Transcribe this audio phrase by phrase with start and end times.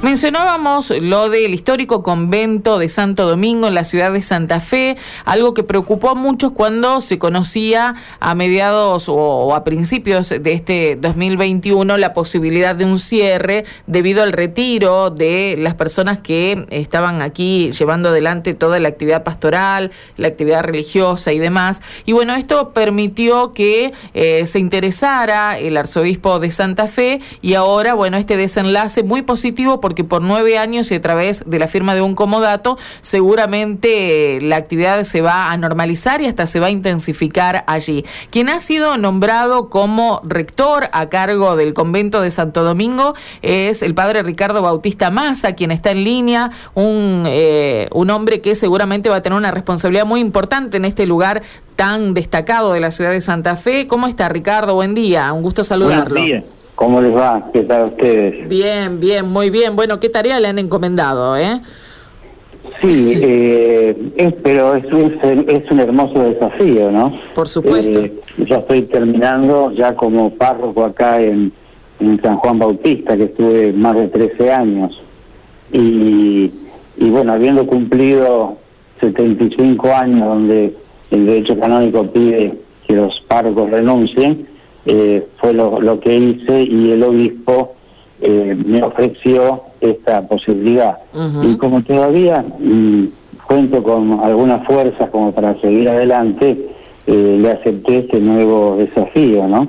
[0.00, 5.54] Mencionábamos lo del histórico convento de Santo Domingo en la ciudad de Santa Fe, algo
[5.54, 11.96] que preocupó a muchos cuando se conocía a mediados o, a principios de este 2021
[11.96, 18.10] la posibilidad de un cierre debido al retiro de las personas que estaban aquí llevando
[18.10, 21.82] adelante toda la actividad pastoral, la actividad religiosa y demás.
[22.06, 27.94] Y bueno, esto permitió que eh, se interesara el arzobispo de Santa Fe y ahora,
[27.94, 31.94] bueno, este desenlace muy positivo porque por nueve años y a través de la firma
[31.94, 36.66] de un comodato, seguramente eh, la actividad se va a normalizar y hasta se va
[36.66, 38.04] a intensificar allí.
[38.28, 43.94] Quien ha sido nombrado como rector a cargo del convento de Santo Domingo es el
[43.94, 49.16] padre Ricardo Bautista Massa, quien está en línea, un, eh, un hombre que seguramente va
[49.16, 51.40] a tener una responsabilidad muy importante en este lugar
[51.76, 53.86] tan destacado de la ciudad de Santa Fe.
[53.86, 54.74] ¿Cómo está Ricardo?
[54.74, 56.20] Buen día, un gusto saludarlo.
[56.78, 57.50] ¿Cómo les va?
[57.52, 58.48] ¿Qué tal ustedes?
[58.48, 59.74] Bien, bien, muy bien.
[59.74, 61.60] Bueno, ¿qué tarea le han encomendado, eh?
[62.80, 67.18] Sí, eh, pero es un, es un hermoso desafío, ¿no?
[67.34, 67.98] Por supuesto.
[67.98, 71.52] Eh, yo estoy terminando ya como párroco acá en,
[71.98, 75.02] en San Juan Bautista, que estuve más de 13 años.
[75.72, 76.52] Y,
[76.96, 78.56] y bueno, habiendo cumplido
[79.00, 80.76] 75 años donde
[81.10, 84.46] el derecho canónico pide que los párrocos renuncien,
[84.90, 87.74] eh, fue lo, lo, que hice y el obispo
[88.22, 90.96] eh, me ofreció esta posibilidad.
[91.44, 93.04] Y como todavía mm,
[93.46, 96.70] cuento con algunas fuerzas como para seguir adelante,
[97.06, 99.68] eh, le acepté este nuevo desafío, ¿no?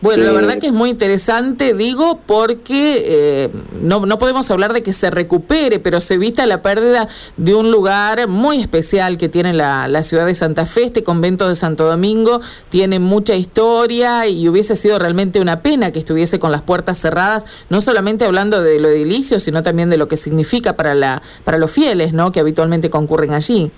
[0.00, 3.48] Bueno, la verdad que es muy interesante, digo, porque eh,
[3.82, 7.72] no, no podemos hablar de que se recupere, pero se evita la pérdida de un
[7.72, 10.84] lugar muy especial que tiene la, la ciudad de Santa Fe.
[10.84, 15.98] Este convento de Santo Domingo tiene mucha historia y hubiese sido realmente una pena que
[15.98, 20.06] estuviese con las puertas cerradas, no solamente hablando de lo edilicio, sino también de lo
[20.06, 22.30] que significa para, la, para los fieles, ¿no?
[22.30, 23.72] Que habitualmente concurren allí.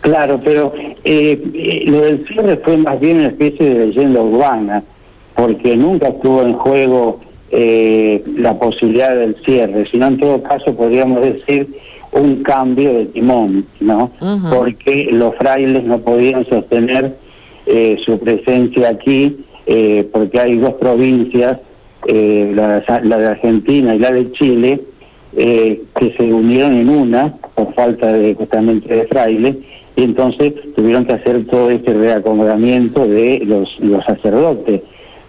[0.00, 0.72] Claro, pero
[1.04, 4.82] eh, eh, lo del cierre fue más bien una especie de leyenda urbana
[5.40, 7.18] porque nunca estuvo en juego
[7.50, 11.66] eh, la posibilidad del cierre, sino en todo caso podríamos decir
[12.12, 14.10] un cambio de timón, ¿no?
[14.54, 17.16] Porque los frailes no podían sostener
[17.64, 21.58] eh, su presencia aquí, eh, porque hay dos provincias,
[22.06, 24.80] la, la, de Argentina y la de Chile,
[25.36, 29.56] que se unieron en una por falta de justamente de frailes,
[29.96, 34.82] y entonces tuvieron que hacer todo este reacomodamiento de los, los sacerdotes.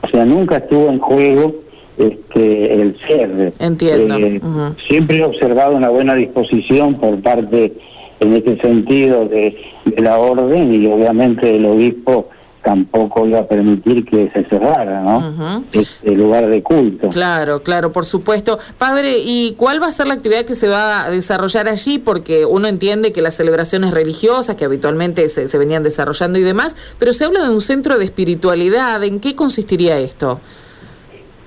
[0.03, 1.55] O sea, nunca estuvo en juego
[1.97, 3.51] este, el cierre.
[3.59, 4.17] Entiendo.
[4.17, 4.41] Eh,
[4.87, 7.73] siempre he observado una buena disposición por parte,
[8.19, 9.55] en este sentido, de,
[9.97, 12.29] la orden y obviamente el obispo
[12.63, 15.63] tampoco iba a permitir que se cerrara, ¿no?
[15.73, 17.09] Este lugar de culto.
[17.09, 18.59] Claro, claro, por supuesto.
[18.77, 21.97] Padre, ¿y cuál va a ser la actividad que se va a desarrollar allí?
[21.97, 26.95] Porque uno entiende que las celebraciones religiosas, que habitualmente se, se venían desarrollando y demás,
[26.99, 29.03] pero se habla de un centro de espiritualidad.
[29.03, 30.39] ¿En qué consistiría esto?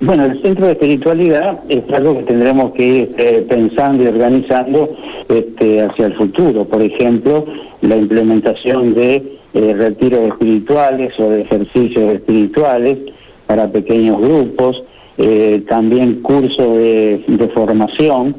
[0.00, 4.94] Bueno, el centro de espiritualidad es algo que tendremos que ir eh, pensando y organizando
[5.28, 6.64] este, hacia el futuro.
[6.66, 7.46] Por ejemplo,
[7.80, 12.98] la implementación de eh, retiros espirituales o de ejercicios espirituales
[13.46, 14.82] para pequeños grupos,
[15.16, 18.36] eh, también cursos de, formación.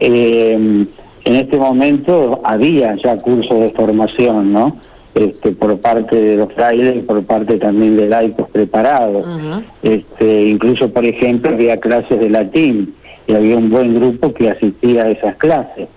[0.00, 0.86] en
[1.24, 4.76] este momento había ya cursos de formación, ¿no?
[5.14, 9.24] este, por parte de los frailes y por parte también de laicos preparados.
[9.82, 12.94] este, incluso, por ejemplo, había clases de latín
[13.26, 15.88] y había un buen grupo que asistía a esas clases.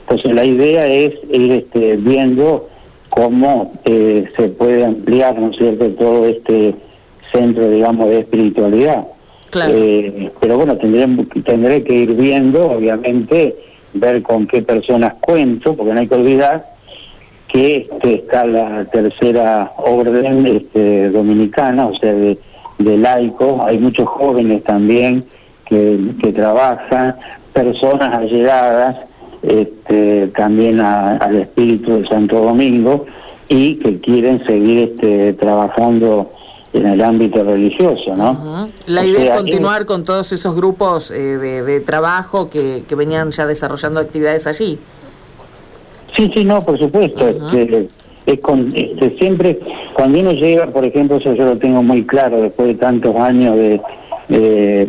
[0.00, 2.68] Entonces, la idea es ir este, viendo
[3.18, 6.72] cómo eh, se puede ampliar, ¿no es cierto?, todo este
[7.32, 9.08] centro, digamos, de espiritualidad.
[9.68, 11.06] Eh, pero bueno, tendré,
[11.42, 13.56] tendré que ir viendo, obviamente,
[13.94, 16.64] ver con qué personas cuento, porque no hay que olvidar
[17.48, 22.38] que este, está la tercera orden este, dominicana, o sea, de,
[22.78, 23.64] de laico.
[23.64, 25.24] Hay muchos jóvenes también
[25.64, 27.16] que, que trabajan,
[27.52, 29.07] personas allegadas
[29.42, 33.06] este, también al espíritu de Santo Domingo
[33.48, 36.30] y que quieren seguir este, trabajando
[36.72, 38.68] en el ámbito religioso, ¿no?
[38.86, 43.30] La idea es continuar con todos esos grupos eh, de, de, trabajo que, que venían
[43.30, 44.78] ya desarrollando actividades allí.
[46.14, 47.26] Sí, sí, no, por supuesto.
[47.26, 47.88] este,
[48.26, 49.58] es con, este, siempre,
[49.94, 53.56] cuando uno llega, por ejemplo, eso yo lo tengo muy claro después de tantos años
[53.56, 53.80] de,
[54.28, 54.86] eh,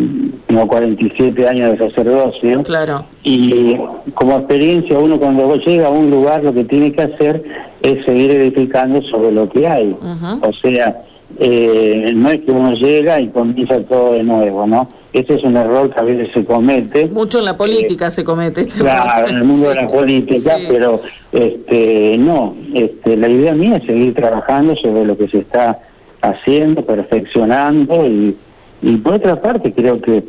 [0.47, 2.63] como 47 años de sacerdocio.
[2.63, 3.05] Claro.
[3.23, 3.75] Y
[4.13, 7.43] como experiencia, uno cuando llega a un lugar lo que tiene que hacer
[7.81, 9.95] es seguir edificando sobre lo que hay.
[10.41, 11.03] O sea,
[11.39, 14.87] eh, no es que uno llega y comienza todo de nuevo, ¿no?
[15.13, 17.07] ese es un error que a veces se comete.
[17.07, 18.61] Mucho en la política eh, se comete.
[18.61, 21.01] Este claro, en el mundo de la política, pero
[21.31, 25.79] este, no, este, la idea mía es seguir trabajando sobre lo que se está
[26.21, 28.35] haciendo, perfeccionando y,
[28.81, 30.23] y por otra parte creo que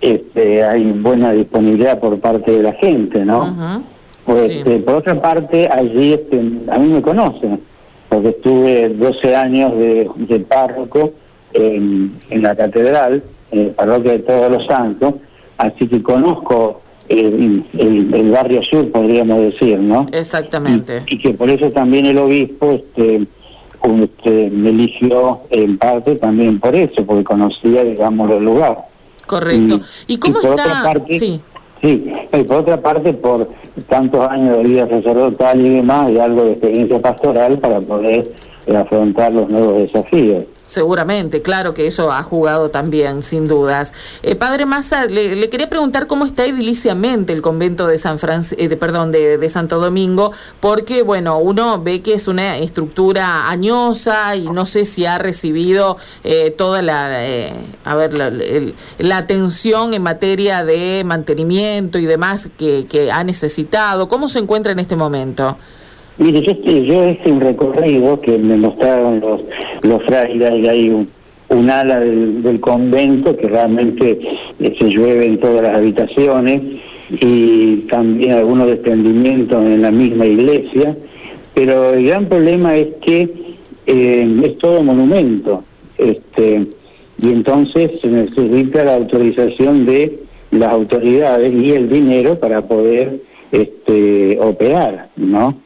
[0.00, 3.82] este, hay buena disponibilidad por parte de la gente, ¿no?
[4.24, 7.60] pues, este, por otra parte, allí este, a mí me conocen,
[8.08, 11.12] porque estuve 12 años de, de párroco
[11.52, 15.14] en, en la catedral, en el parroquia de Todos los Santos,
[15.58, 20.06] así que conozco el, el, barrio sur, podríamos decir, ¿no?
[20.12, 21.02] Exactamente.
[21.06, 23.26] Y, que por eso también el obispo este,
[23.84, 28.78] este, me eligió en parte también por eso, porque conocía, digamos, el lugar.
[29.26, 29.80] Correcto.
[30.06, 30.94] ¿Y, cómo está?
[31.08, 31.40] sí.
[31.82, 33.48] Sí, y por otra parte, por
[33.88, 38.32] tantos años de vida sacerdotal y demás, y algo de experiencia pastoral para poder
[38.72, 40.44] afrontar los nuevos desafíos.
[40.64, 43.92] Seguramente, claro que eso ha jugado también, sin dudas.
[44.22, 48.18] Eh, padre Massa, le, quería preguntar cómo está ediliciamente el convento de San
[48.56, 50.30] eh, de, perdón, de, Santo Domingo,
[50.60, 55.96] porque bueno, uno ve que es una estructura añosa y no sé si ha recibido
[56.22, 57.06] eh, toda la,
[57.84, 64.08] a ver, la, atención en materia de mantenimiento y demás que, que ha necesitado.
[64.08, 65.58] ¿Cómo se encuentra en este momento?
[66.22, 69.40] Mire, yo, yo hice un recorrido que me mostraron los,
[69.82, 70.88] los frailes y hay
[71.48, 74.20] un, ala del, convento que realmente
[74.58, 76.78] se llueve en todas las habitaciones
[77.10, 80.96] y también algunos desprendimientos en la misma iglesia,
[81.54, 83.28] pero el gran problema es que
[83.86, 85.64] eh, es todo monumento,
[85.98, 86.68] este
[87.20, 90.20] y entonces se necesita la autorización de
[90.52, 93.20] las autoridades y el dinero para poder
[93.50, 95.60] este, operar, ¿no?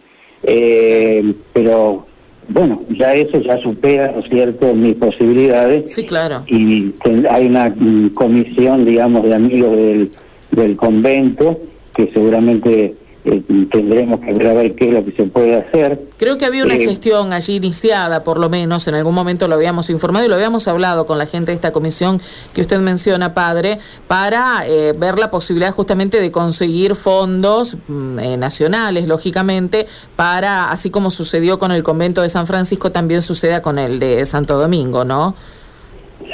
[0.47, 2.07] Eh, pero
[2.49, 5.93] bueno, ya eso ya supera, ¿no es cierto?, mis posibilidades.
[5.93, 6.45] Sí, claro.
[6.47, 6.95] Y
[7.29, 10.11] hay una mm, comisión, digamos, de amigos del,
[10.53, 11.59] del convento
[11.95, 12.95] que seguramente
[13.27, 13.43] eh,
[13.73, 16.09] tendremos que ver a ver qué es lo que se puede hacer.
[16.17, 19.57] Creo que había una eh, gestión allí iniciada, por lo menos, en algún momento lo
[19.57, 22.21] habíamos informado y lo habíamos hablado con la gente de esta comisión
[22.53, 29.09] que usted menciona, padre, para eh, ver la posibilidad justamente de conseguir fondos mm, nacionales,
[29.09, 33.99] lógicamente, para, así como sucedió con el convento de San Francisco, también suceda con el
[33.99, 35.35] de Santo Domingo, ¿no?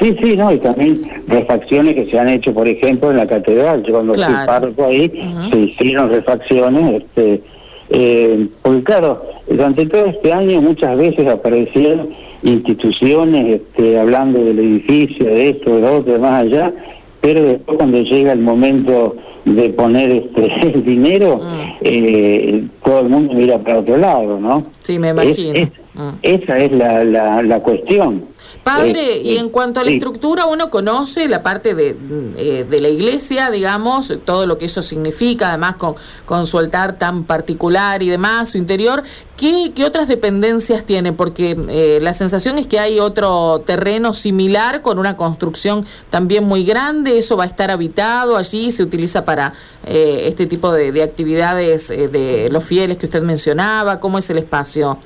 [0.01, 3.83] Sí, sí, no, y también refacciones que se han hecho, por ejemplo, en la catedral.
[3.85, 5.11] Yo cuando fui párroco ahí,
[5.51, 7.43] se hicieron refacciones, este,
[7.91, 12.11] eh, porque claro, durante todo este año muchas veces aparecieron
[12.43, 16.73] instituciones este, hablando del edificio, de esto, de lo otro, de más allá,
[17.21, 21.77] pero después cuando llega el momento de poner este el dinero, mm.
[21.83, 24.67] eh, todo el mundo mira para otro lado, ¿no?
[24.81, 25.71] Sí, me imagino.
[25.95, 26.11] Mm.
[26.23, 28.29] Esa es la, la, la cuestión.
[28.65, 31.97] Padre, y en cuanto a la estructura, uno conoce la parte de,
[32.37, 35.95] eh, de, la iglesia, digamos, todo lo que eso significa, además con,
[36.25, 39.03] con su altar tan particular y demás, su interior.
[39.37, 41.13] ¿Qué, qué otras dependencias tiene?
[41.13, 46.65] Porque eh, la sensación es que hay otro terreno similar con una construcción también muy
[46.65, 49.53] grande, eso va a estar habitado allí, se utiliza para
[49.85, 54.39] eh, este tipo de, de actividades de los fieles que usted mencionaba, ¿cómo es el
[54.39, 54.99] espacio?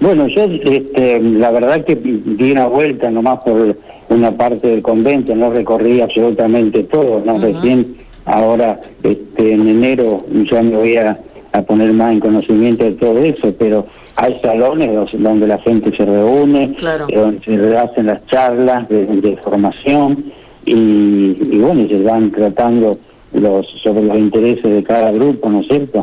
[0.00, 3.76] Bueno, yo este, la verdad que di una vuelta nomás por
[4.08, 10.62] una parte del convento, no recorrí absolutamente todo, no recién ahora este, en enero ya
[10.62, 11.18] me voy a,
[11.66, 16.76] poner más en conocimiento de todo eso, pero hay salones donde la gente se reúne,
[17.12, 20.24] donde se hacen las charlas de, formación
[20.64, 22.96] y, y bueno, se van tratando
[23.32, 26.02] los sobre los intereses de cada grupo, ¿no es cierto?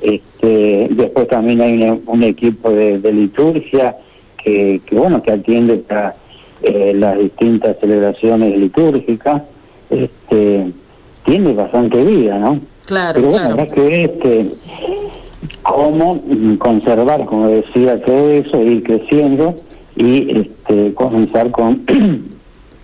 [0.00, 3.96] este, después también hay un, equipo de, liturgia
[4.42, 6.16] que, que, bueno, que atiende para
[6.62, 9.42] eh, las distintas celebraciones litúrgicas.
[9.90, 10.72] Este,
[11.24, 12.60] tiene bastante vida, ¿no?
[12.86, 13.72] Claro, Pero bueno, claro.
[13.72, 14.50] que este,
[15.62, 16.22] cómo
[16.58, 19.54] conservar, como decía, todo eso, ir creciendo
[19.96, 21.84] y este, comenzar con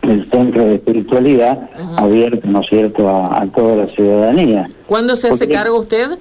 [0.02, 4.68] el centro de espiritualidad abierto, ¿no es cierto?, a, toda la ciudadanía.
[4.86, 6.18] ¿Cuándo se hace cargo usted?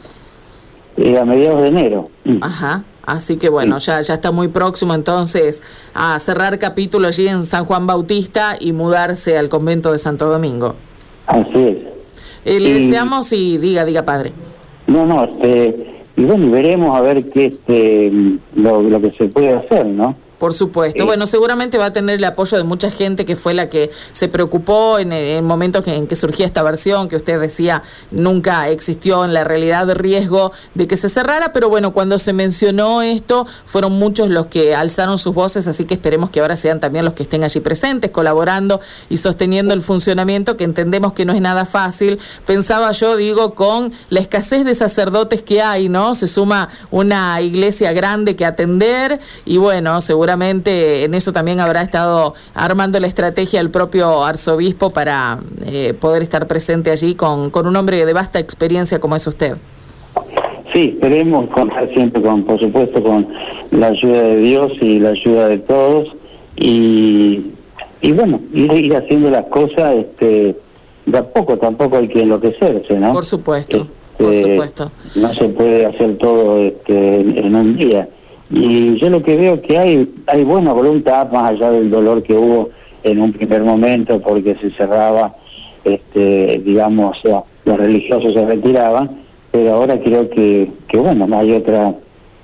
[0.98, 2.10] Eh, a mediados de enero.
[2.42, 2.84] Ajá.
[3.06, 5.64] Así que bueno, ya, ya está muy próximo entonces
[5.96, 10.76] a cerrar capítulo allí en San Juan Bautista y mudarse al convento de Santo Domingo.
[11.26, 11.78] Así es.
[12.46, 14.32] Eh, le deseamos y diga, diga padre.
[14.86, 18.12] No, no, este, y bueno, veremos a ver qué este,
[18.56, 20.16] lo, lo que se puede hacer, ¿no?
[20.40, 21.06] Por supuesto.
[21.06, 24.30] Bueno, seguramente va a tener el apoyo de mucha gente que fue la que se
[24.30, 29.34] preocupó en el, momento en que surgía esta versión, que usted decía nunca existió en
[29.34, 34.00] la realidad de riesgo de que se cerrara, pero bueno, cuando se mencionó esto, fueron
[34.00, 37.24] muchos los que alzaron sus voces, así que esperemos que ahora sean también los que
[37.24, 38.80] estén allí presentes, colaborando
[39.10, 42.18] y sosteniendo el funcionamiento, que entendemos que no es nada fácil.
[42.46, 46.16] Pensaba yo, digo, con la escasez de sacerdotes que hay, ¿no?
[46.16, 51.82] Se suma una iglesia grande que atender y bueno, seguramente seguramente en eso también habrá
[51.82, 57.66] estado armando la estrategia el propio arzobispo para eh, poder estar presente allí con, con
[57.66, 59.58] un hombre de vasta experiencia como es usted.
[60.72, 63.28] Sí, esperemos contar siempre, con, por supuesto, con
[63.72, 66.08] la ayuda de Dios y la ayuda de todos
[66.58, 67.48] y,
[68.02, 70.56] y bueno, ir, haciendo las cosas este,
[71.08, 73.14] de a poco, tampoco hay que enloquecerse, ¿no?
[73.14, 74.92] Por supuesto, por este, supuesto.
[75.16, 78.08] No se puede hacer todo este, en un día.
[78.52, 82.34] Y yo lo que veo que hay, hay buena voluntad, más allá del dolor que
[82.34, 82.70] hubo
[83.04, 85.36] en un primer momento porque se cerraba,
[85.84, 91.94] este, digamos, los religiosos se retiraban, pero ahora creo que, que bueno, hay otra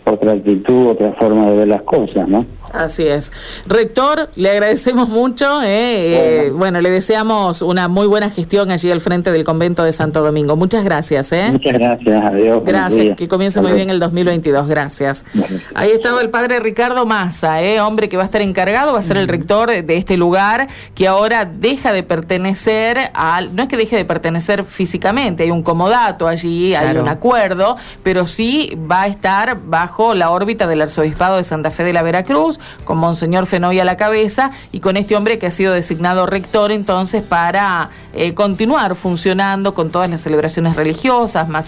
[0.05, 2.45] otra actitud, otra forma de ver las cosas, ¿no?
[2.75, 3.31] Así es.
[3.67, 5.61] Rector, le agradecemos mucho.
[5.63, 6.81] Eh, eh, bueno.
[6.81, 10.55] le deseamos una muy buena gestión allí al frente del convento de Santo Domingo.
[10.55, 11.31] Muchas gracias.
[11.31, 11.49] ¿eh?
[11.51, 12.63] Muchas gracias, adiós.
[12.65, 14.67] Gracias, que comience muy bien el 2022.
[14.67, 15.25] Gracias.
[15.73, 17.79] Ahí estaba el padre Ricardo Massa, ¿eh?
[17.79, 21.07] hombre que va a estar encargado, va a ser el rector de este lugar, que
[21.07, 23.55] ahora deja de pertenecer al.
[23.55, 28.25] No es que deje de pertenecer físicamente, hay un comodato allí, hay un acuerdo, pero
[28.25, 32.59] sí va a estar bajo la órbita del arzobispado de Santa Fe de la Veracruz
[32.83, 36.71] con Monseñor Fenoy a la cabeza y con este hombre que ha sido designado rector
[36.71, 41.63] entonces para eh, continuar funcionando con todas las celebraciones religiosas, más